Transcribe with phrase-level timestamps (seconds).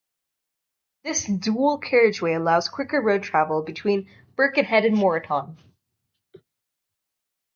[1.03, 5.57] This dual carriageway allows quicker road travel between Birkenhead and Moreton.